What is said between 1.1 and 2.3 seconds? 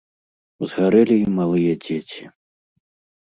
і малыя дзеці.